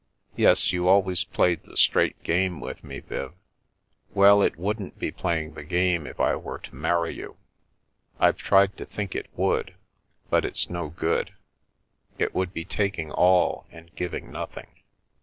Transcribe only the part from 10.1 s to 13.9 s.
but it's no good. It would be taking all